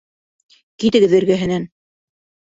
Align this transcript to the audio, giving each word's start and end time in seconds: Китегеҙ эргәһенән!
Китегеҙ 0.83 1.13
эргәһенән! 1.17 1.67